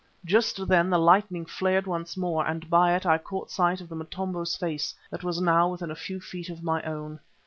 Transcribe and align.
Just 0.25 0.67
then 0.67 0.89
the 0.89 0.97
lightning 0.97 1.45
flared 1.45 1.85
once 1.85 2.17
more, 2.17 2.43
and 2.47 2.67
by 2.71 2.95
it 2.95 3.05
I 3.05 3.19
caught 3.19 3.51
sight 3.51 3.81
of 3.81 3.87
the 3.87 3.93
Motombo's 3.95 4.55
face 4.55 4.95
that 5.11 5.23
was 5.23 5.39
now 5.39 5.69
within 5.69 5.91
a 5.91 5.95
few 5.95 6.19
feet 6.19 6.49
of 6.49 6.63
my 6.63 6.81
own. 6.81 7.19